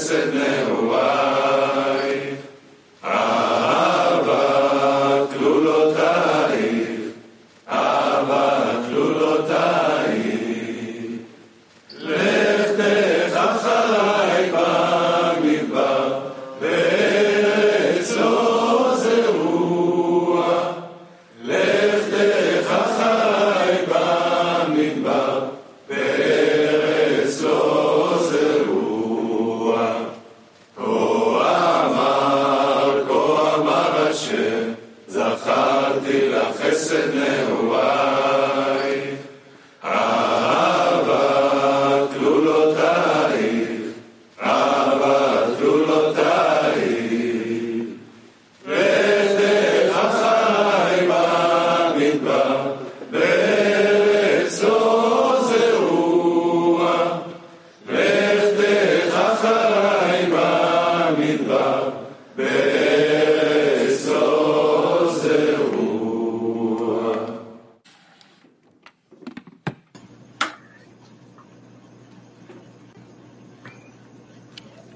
[0.00, 0.89] Blessed Lord.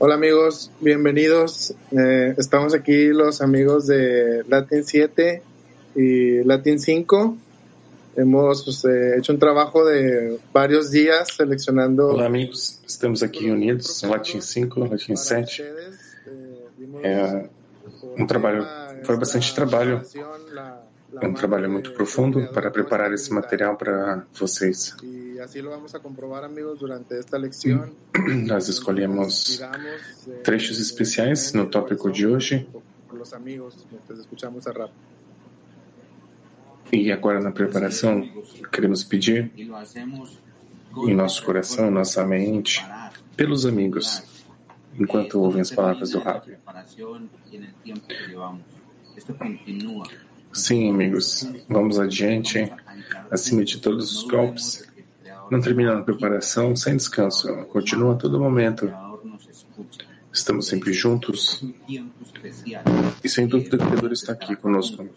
[0.06, 1.74] Hola amigos, bienvenidos.
[1.90, 5.42] Eh, estamos aquí los amigos de Latin 7
[5.96, 7.38] y Latin 5.
[8.14, 12.08] Hemos pues, eh, hecho un trabajo de varios días seleccionando.
[12.08, 15.64] Olá amigos, estamos aqui unidos, Latin 5, Latin 7.
[17.02, 17.48] É
[18.18, 18.66] um trabalho,
[19.04, 20.02] foi bastante trabalho,
[21.22, 24.94] um trabalho muito profundo para preparar esse material para vocês.
[28.46, 29.60] Nós escolhemos
[30.42, 32.66] trechos especiais no tópico de hoje.
[36.90, 38.26] E agora, na preparação,
[38.72, 39.52] queremos pedir
[40.96, 42.84] em nosso coração, nossa mente,
[43.36, 44.22] pelos amigos,
[44.98, 46.56] enquanto ouvem as palavras do Rabi.
[50.52, 52.72] Sim, amigos, vamos adiante,
[53.30, 54.93] acima de todos os golpes
[55.50, 58.92] não termina a preparação sem descanso, continua a todo momento.
[60.32, 61.64] Estamos sempre juntos
[63.22, 65.08] e sem dúvida o Criador está aqui conosco.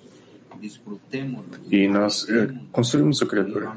[1.72, 3.76] E nós é, construímos o Criador.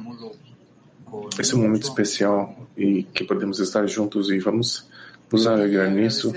[1.39, 4.89] Esse é um momento especial e que podemos estar juntos e vamos
[5.31, 6.33] nos alegrar nisso,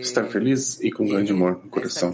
[0.00, 2.12] estar feliz e com grande amor no coração.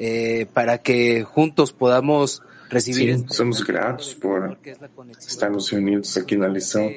[0.00, 2.40] Eh, para que juntos podamos
[2.80, 4.58] Sim, somos gratos por
[5.20, 6.90] estarmos reunidos aqui na lição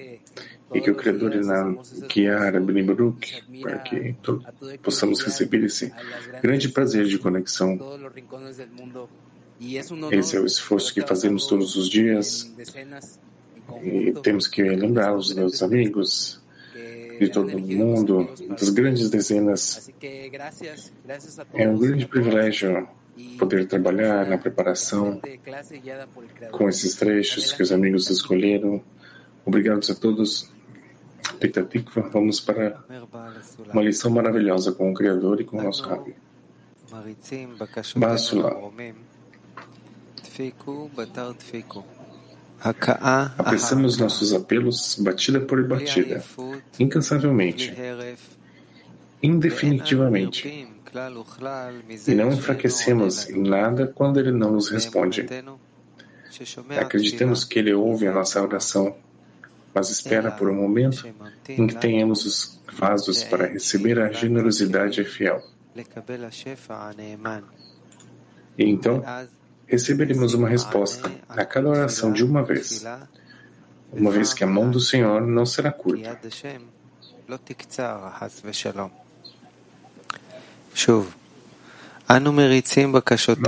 [0.74, 1.74] e que o Criador irá
[2.14, 4.16] guiar a Beni Baruch para que
[4.82, 5.94] possamos receber esse
[6.42, 7.80] grande prazer de conexão.
[10.12, 12.52] Esse é o esforço que fazemos todos os dias
[13.82, 16.42] e temos que lembrar os nossos amigos
[17.20, 19.90] de todo mundo, das grandes dezenas.
[21.54, 22.88] É um grande privilégio
[23.38, 25.22] poder trabalhar na preparação
[26.52, 28.82] com esses trechos que os amigos escolheram.
[29.46, 30.50] Obrigados a todos.
[32.12, 32.84] Vamos para
[33.72, 36.16] uma lição maravilhosa com o Criador e com o nosso Rabi.
[37.96, 38.72] Basula.
[43.38, 46.24] Apressamos nossos apelos batida por batida,
[46.80, 47.74] incansavelmente,
[49.24, 50.71] indefinitivamente
[52.08, 55.26] e não enfraquecemos em nada quando ele não nos responde.
[56.80, 58.96] Acreditamos que ele ouve a nossa oração,
[59.74, 61.08] mas espera por um momento
[61.48, 65.42] em que tenhamos os vasos para receber a generosidade fiel.
[68.58, 69.04] E então,
[69.66, 72.86] receberemos uma resposta a cada oração de uma vez,
[73.92, 76.20] uma vez que a mão do Senhor não será curta.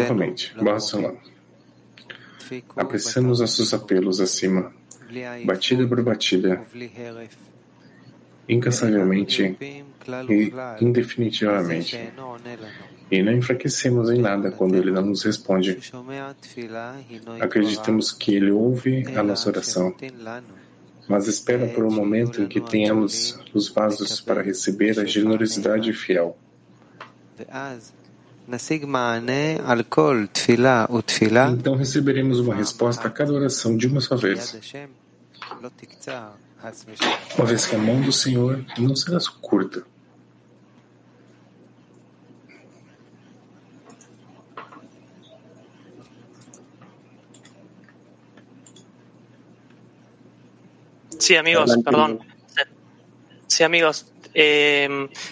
[0.02, 1.18] Novamente, Barcelona.
[2.76, 4.72] Apressamos nossos apelos acima,
[5.46, 6.62] batida por batida,
[8.48, 9.58] incansavelmente
[10.30, 11.98] e indefinitivamente.
[13.10, 15.78] E não enfraquecemos em nada quando Ele não nos responde.
[17.40, 19.96] Acreditamos que Ele ouve a nossa oração,
[21.08, 26.38] mas espera por um momento em que tenhamos os vasos para receber a generosidade fiel.
[31.53, 34.53] Então receberemos uma resposta a cada oração de uma só vez.
[37.38, 39.83] Uma vez que a mão do Senhor não será curta.
[51.24, 52.19] Sí, amigos, perdón.
[53.47, 54.89] Sí, amigos, eh,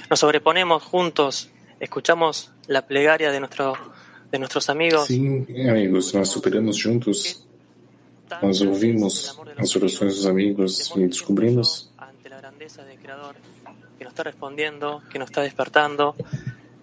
[0.10, 1.51] nos sobreponemos juntos,
[1.82, 3.74] escuchamos la plegaria de, nuestro,
[4.32, 5.08] de nuestros amigos.
[5.08, 7.46] Sim, amigos, nós superamos juntos,
[8.42, 11.92] nós ouvimos as orações dos amigos e descobrimos
[13.98, 16.16] que nos está respondiendo, que nos está despertando.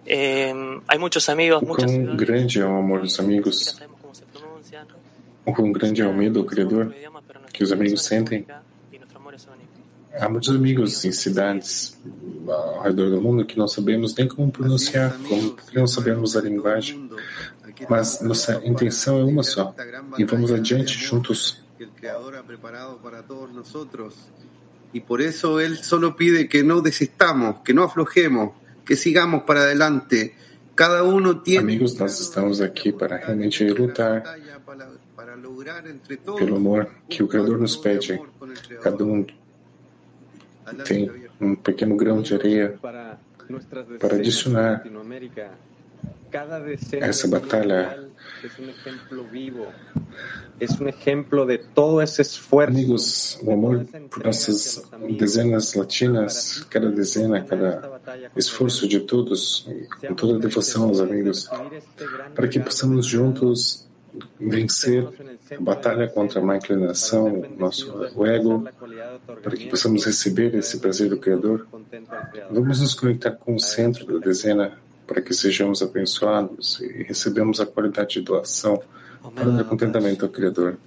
[0.05, 0.53] Eh,
[0.87, 3.79] hay muchos amigos, muchas ciudades, grande é o amor dos amigos,
[5.45, 6.93] o quão grande é o medo do Criador,
[7.53, 8.45] que os amigos sentem.
[10.17, 11.97] Há muitos amigos em cidades
[12.47, 16.41] ao redor do mundo que não sabemos nem como pronunciar, como porque não sabemos a
[16.41, 17.09] linguagem,
[17.89, 19.75] mas nossa intenção é uma só
[20.17, 21.63] e vamos adiante juntos.
[24.91, 28.53] Y por eso Él solo pide que no desistamos, que no aflojemos,
[28.85, 30.35] que sigamos para adelante.
[30.73, 34.23] Cada uno tiene Amigos, nós estamos aqui para realmente lutar
[36.37, 38.19] pelo amor que o Criador nos pede.
[38.81, 39.25] Cada um
[40.85, 44.83] tem um pequeno grão de areia para adicionar
[47.01, 48.07] essa batalha.
[52.67, 54.83] Amigos, o amor por nossas
[55.17, 57.99] dezenas latinas, cada dezena, cada
[58.35, 59.67] esforço de todos,
[60.07, 61.49] com toda a devoção aos amigos,
[62.35, 63.88] para que possamos juntos
[64.39, 65.07] vencer
[65.51, 67.91] a batalha contra a má inclinação, nosso
[68.25, 68.67] ego,
[69.41, 71.67] para que possamos receber esse prazer do Criador.
[72.49, 74.77] Vamos nos conectar com o centro da dezena
[75.07, 78.81] para que sejamos abençoados e recebamos a qualidade de doação
[79.33, 80.77] para dar contentamento ao Criador.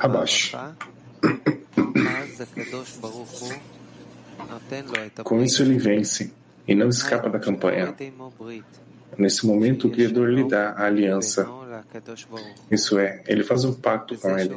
[0.00, 0.56] Abaixo.
[5.24, 6.32] Com isso ele vence
[6.66, 7.94] e não escapa da campanha.
[9.18, 11.46] Nesse momento, o Criador lhe dá a aliança.
[12.70, 14.54] Isso é, ele faz um pacto com ele,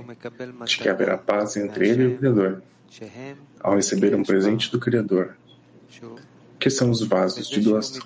[0.66, 2.62] de que haverá paz entre ele e o Criador,
[3.60, 5.36] ao receber um presente do Criador,
[6.60, 8.02] que são os vasos de doação.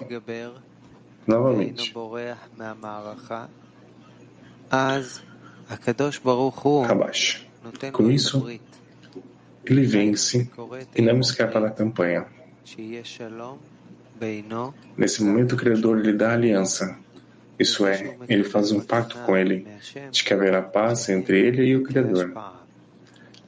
[1.27, 1.91] Novamente.
[6.81, 7.47] Rabash.
[7.91, 8.39] Com isso,
[9.65, 10.49] ele vence
[10.95, 12.25] e não escapa da campanha.
[14.97, 16.97] Nesse momento, o Criador lhe dá aliança.
[17.57, 19.67] Isso é, ele faz um pacto com ele,
[20.11, 22.33] de que haverá paz entre ele e o Criador.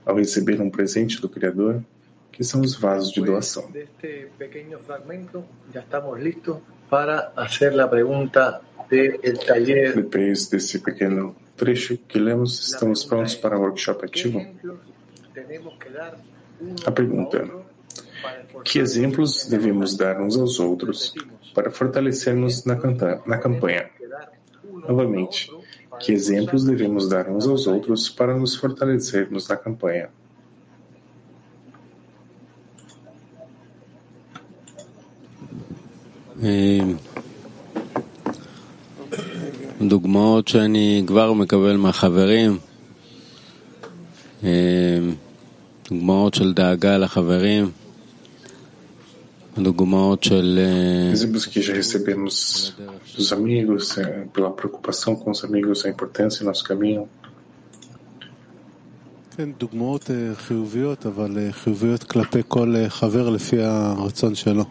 [0.06, 1.82] Ao receber um presente do Criador,
[2.32, 3.70] que são os vasos de doação.
[3.72, 5.44] Deste pequeno fragmento,
[5.74, 6.58] já estamos listos
[6.90, 9.96] para fazer a pergunta do taller.
[9.96, 14.46] Depois desse pequeno trecho que lemos, estamos prontos para o workshop ativo?
[16.86, 17.63] A pergunta
[18.65, 21.15] Que exemplos devemos dar uns aos outros
[21.55, 23.85] para fortalecermos na, canta- na campanha?
[23.97, 24.29] que dar
[24.71, 29.49] uno Novamente, a otro para que exemplos devemos dar uns aos outros para nos fortalecermos
[29.49, 30.09] na campanha?
[39.89, 42.59] דוגמאות שאני כבר מקבל מהחברים,
[44.45, 44.99] אה,
[45.91, 47.82] דוגמאות של דאגה לחברים, דוגמאות של אה,
[51.13, 52.75] Exemplos que já recebemos
[53.17, 57.09] dos amigos, eh, pela preocupação com os amigos, a importância em nosso caminho.
[59.39, 64.65] כן, דוגמאות אה, חיוביות, אבל אה, חיוביות כלפי כל אה, חבר לפי הרצון שלו.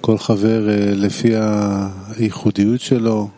[0.00, 1.32] כל חבר אה, לפי
[2.16, 3.28] הייחודיות שלו,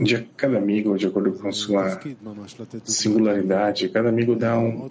[0.00, 2.00] de cada amigo, de acordo com sua
[2.84, 4.88] singularidade, cada amigo dá um,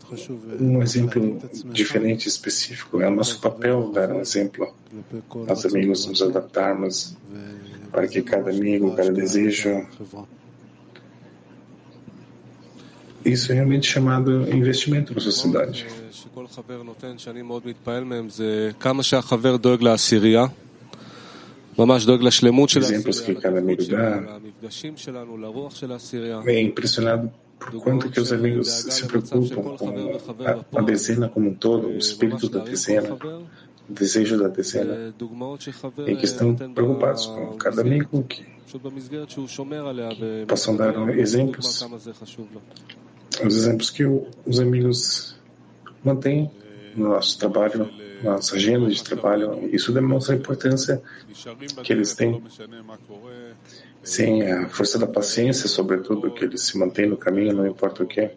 [0.60, 1.39] um exemplo
[1.71, 3.01] diferente, específico.
[3.01, 4.74] É o nosso papel dar um exemplo
[5.48, 7.15] aos amigos, nos adaptarmos
[7.91, 9.86] para que cada amigo, cada desejo.
[13.24, 15.86] Isso é realmente chamado investimento na sociedade
[22.79, 24.39] exemplos que cada amigo dá,
[26.45, 29.89] é impressionado por quanto que os amigos se preocupam com
[30.75, 35.13] a, a dezena como um todo, o espírito da dezena, o desejo da dezena,
[36.07, 41.88] e que estão preocupados com cada amigo que, que possam dar exemplos,
[43.45, 45.35] os exemplos que os amigos
[46.03, 46.50] mantêm
[46.95, 47.89] no nosso trabalho
[48.23, 49.69] nossa agenda de trabalho.
[49.73, 51.01] Isso demonstra a importância
[51.83, 52.41] que eles têm.
[54.03, 58.07] Sim, a força da paciência, sobretudo, que eles se mantêm no caminho, não importa o
[58.07, 58.31] que.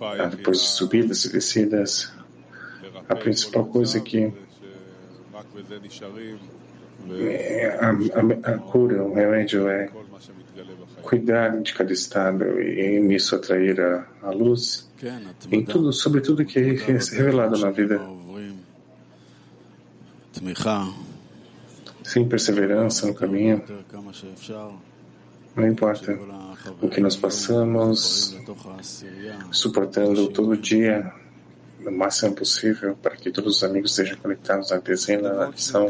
[0.00, 2.12] Ah, Depois de subidas e descidas,
[3.08, 4.32] a principal coisa que
[7.10, 9.90] é a, a, a cura, o remédio é
[11.02, 14.85] cuidar de cada estado e nisso atrair a, a luz
[15.50, 18.00] em tudo, sobre tudo que é revelado na vida.
[22.02, 23.62] Sim, perseverança no caminho.
[25.54, 26.18] Não importa
[26.80, 28.36] o que nós passamos,
[29.50, 31.12] suportando todo dia
[31.84, 35.88] o máximo possível para que todos os amigos estejam conectados na dezena, na lição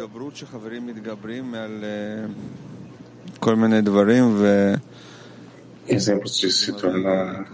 [5.89, 7.51] exemplos de se tornar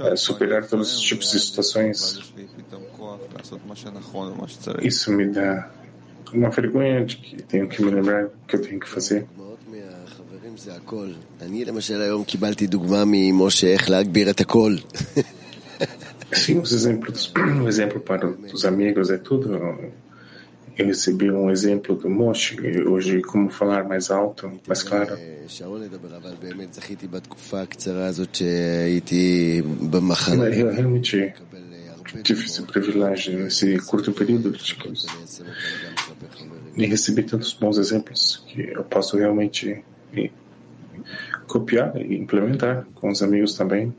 [0.00, 2.32] é, superar todos os tipos de situações.
[4.82, 5.70] Isso me dá
[6.32, 9.26] uma vergonha de que tenho que me lembrar o que eu tenho que fazer.
[16.32, 17.32] Sim, os exemplos,
[17.62, 19.92] o exemplo para os amigos é tudo.
[20.76, 25.16] Eu recebi um exemplo do Moshe, hoje como falar mais alto, mais claro.
[30.56, 31.32] Eu realmente
[32.22, 34.76] tive esse privilégio nesse curto período de
[36.76, 39.84] e recebi tantos bons exemplos que eu posso realmente
[41.46, 43.94] copiar e implementar com os amigos também.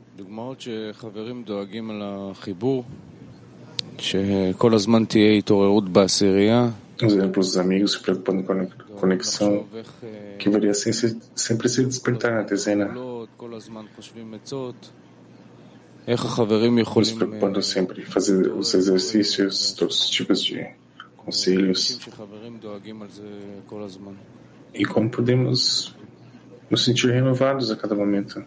[7.02, 8.66] Os exemplos dos amigos se preocupando com a
[8.98, 9.66] conexão,
[10.38, 12.86] que varia assim se, sempre se despertar na dezena.
[17.10, 20.66] Nos preocupando sempre, fazer os exercícios, todos os tipos de
[21.16, 21.98] conselhos.
[24.72, 25.94] E como podemos
[26.70, 28.42] nos sentir renovados a cada momento.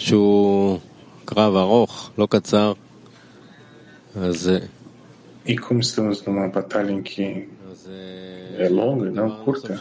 [0.00, 0.78] שהוא
[1.24, 2.72] קרב ארוך, לא קצר,
[4.16, 4.50] אז...
[5.46, 6.92] И cum este uma batalha
[8.58, 9.80] é longa, não curta.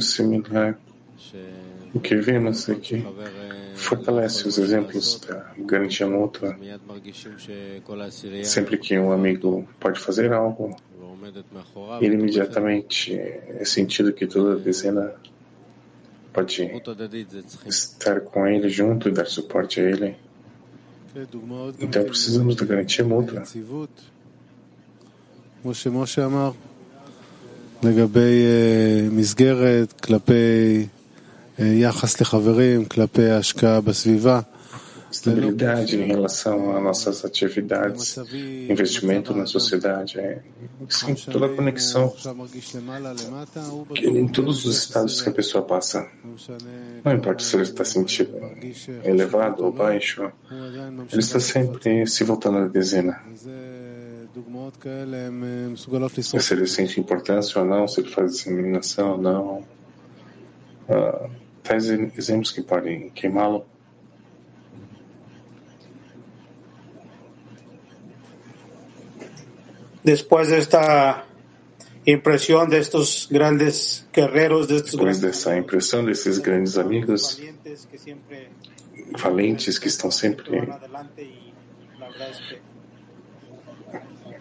[0.00, 0.78] Similar.
[1.94, 3.06] O que vemos aqui
[3.76, 6.56] fortalece os exemplos da garantia mútua.
[8.42, 10.76] Sempre que um amigo pode fazer algo,
[12.01, 15.13] ele imediatamente é sentido que toda a dezena
[16.33, 16.69] pode
[17.65, 20.15] estar com ele junto e dar suporte a ele.
[21.79, 23.43] Então precisamos da garantia mútua.
[25.61, 26.51] כמו שמשה אמר,
[27.83, 28.43] לגבי
[29.11, 30.87] מסגרת, כלפי
[31.59, 34.41] יחס לחברים, כלפי השקעה בסביבה.
[35.14, 38.16] Estabilidade em relação às nossas atividades,
[38.68, 40.42] investimento na sociedade, é,
[40.88, 42.12] sim, toda a conexão
[43.94, 46.04] que, em todos os estados que a pessoa passa.
[47.04, 48.36] Não importa se ele está sentindo
[49.04, 53.22] elevado ou baixo, ele está sempre se voltando à dezena.
[56.40, 59.64] Se ele sente importância ou não, se ele faz disseminação ou não.
[60.88, 61.30] Uh,
[61.62, 63.64] tais exemplos que podem queimá-lo.
[70.04, 71.24] Después de esta
[72.06, 77.40] impresión de estos grandes guerreros, de estos Depois dessa impressão desses grandes amigos
[79.18, 80.68] valentes que estão sempre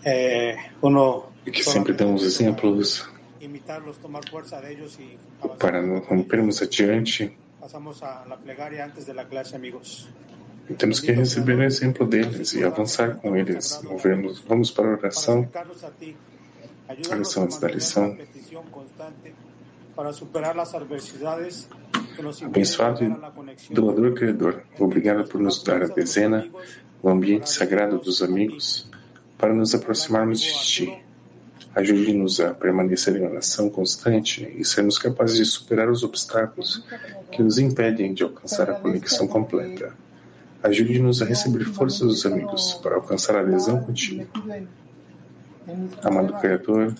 [0.04, 3.10] eh, uno que sempre dão os exemplos
[5.60, 10.10] para não rompermos adiante, pasamos a la plegaria antes de la clase, amigos.
[10.78, 13.82] Temos que receber o exemplo deles e avançar com eles.
[14.48, 15.50] Vamos para a oração,
[16.88, 18.18] a oração antes da lição.
[22.44, 26.50] Abençoado e doador criador, obrigado por nos dar a dezena,
[27.02, 28.90] o ambiente sagrado dos amigos,
[29.38, 31.04] para nos aproximarmos de Ti.
[31.76, 36.84] Ajude-nos a permanecer em oração constante e sermos capazes de superar os obstáculos
[37.32, 40.03] que nos impedem de alcançar a conexão completa.
[40.64, 44.26] Ajude-nos a receber forças dos amigos para alcançar a adesão contigo.
[46.04, 46.96] Amado Criador,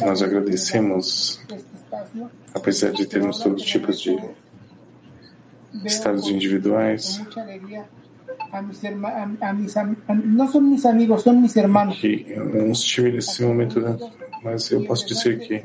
[0.00, 1.40] nós agradecemos,
[2.54, 4.16] apesar de termos todos os tipos de
[5.84, 7.20] estados individuais,
[10.24, 11.98] no son mis amigos, son mis hermanos.
[12.00, 13.96] que eu não estive nesse momento, né?
[14.42, 15.62] mas eu posso dizer que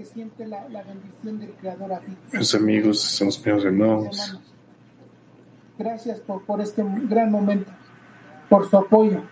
[2.31, 4.39] meus amigos são os meus irmãos.
[5.77, 7.71] Gracias por, por este gran momento,
[8.49, 9.23] por su apoyo.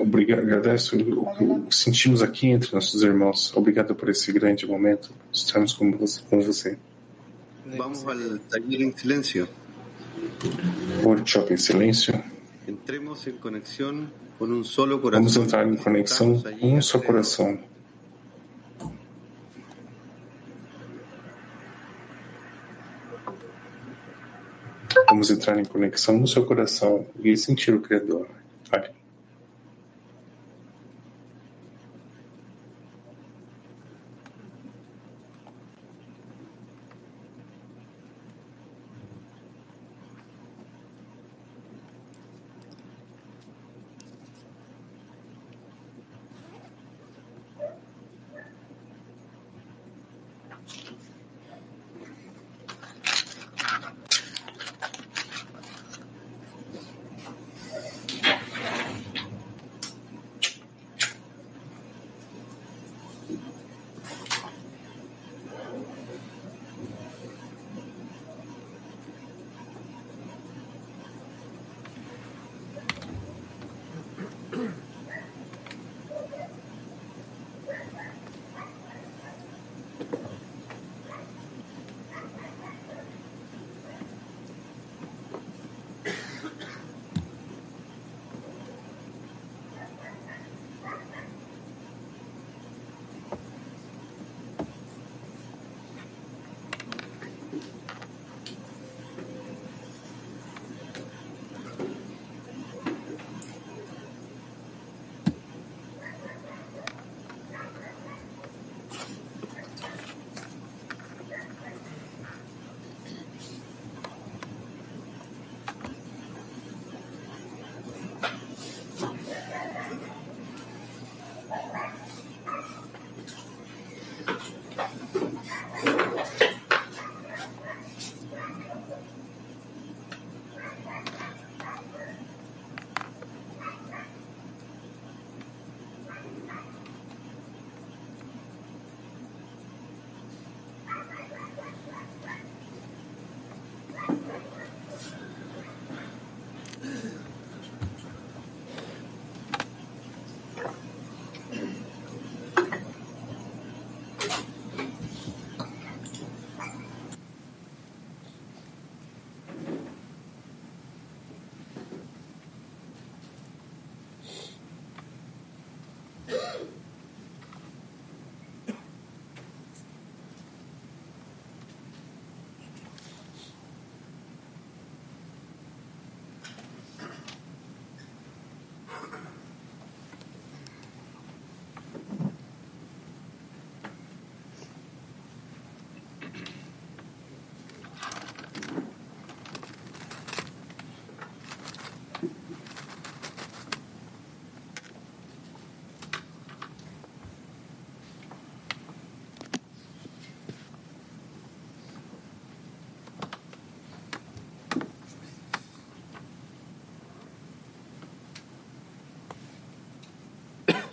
[0.00, 3.54] Obrigado, agradeço o que sentimos aqui entre nossos irmãos.
[3.54, 5.12] Obrigado por esse grande momento.
[5.30, 6.22] Estamos com você.
[6.30, 6.78] Com você.
[7.76, 9.46] Vamos al taller en silencio.
[11.04, 12.14] Workshop em silêncio.
[12.66, 15.42] Entremos en conexión con un solo Vamos corazón.
[15.42, 17.58] entrar em conexão com um só coração.
[25.14, 28.26] Vamos entrar em conexão no seu coração e sentir o Criador.
[28.72, 28.88] Ali.